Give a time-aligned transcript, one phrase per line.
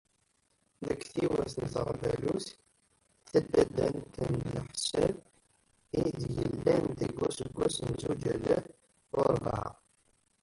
[0.85, 2.47] Deg tiwet n teɣbalut
[3.29, 5.15] taddadant n leḥsab
[6.01, 8.65] i d-yellan deg useggas n zuǧ alaf
[9.15, 9.69] u rebεa.